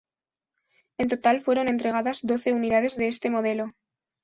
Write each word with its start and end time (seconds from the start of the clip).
En 0.97 1.07
total, 1.09 1.39
fueron 1.41 1.67
entregadas 1.67 2.23
doce 2.31 2.53
unidades 2.53 2.95
de 2.97 3.07
este 3.07 3.29
modelo. 3.29 3.71